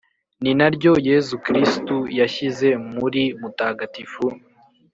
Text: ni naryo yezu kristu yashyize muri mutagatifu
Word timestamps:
ni 0.43 0.51
naryo 0.59 0.91
yezu 1.09 1.35
kristu 1.45 1.95
yashyize 2.19 2.67
muri 2.95 3.23
mutagatifu 3.39 4.23